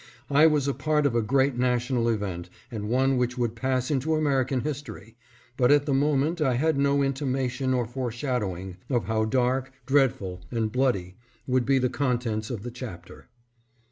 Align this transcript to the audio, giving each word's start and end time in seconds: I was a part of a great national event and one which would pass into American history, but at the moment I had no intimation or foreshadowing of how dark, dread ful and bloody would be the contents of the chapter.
I 0.31 0.47
was 0.47 0.67
a 0.67 0.73
part 0.73 1.05
of 1.05 1.13
a 1.13 1.21
great 1.21 1.55
national 1.59 2.09
event 2.09 2.49
and 2.71 2.89
one 2.89 3.17
which 3.17 3.37
would 3.37 3.55
pass 3.55 3.91
into 3.91 4.15
American 4.15 4.61
history, 4.61 5.15
but 5.57 5.69
at 5.71 5.85
the 5.85 5.93
moment 5.93 6.41
I 6.41 6.55
had 6.55 6.75
no 6.75 7.03
intimation 7.03 7.71
or 7.71 7.85
foreshadowing 7.85 8.77
of 8.89 9.05
how 9.05 9.25
dark, 9.25 9.71
dread 9.85 10.11
ful 10.15 10.41
and 10.49 10.71
bloody 10.71 11.17
would 11.45 11.67
be 11.67 11.77
the 11.77 11.87
contents 11.89 12.49
of 12.49 12.63
the 12.63 12.71
chapter. 12.71 13.27